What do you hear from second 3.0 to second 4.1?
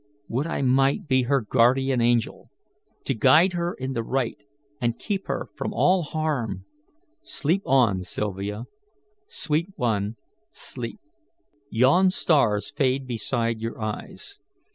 to guide her in the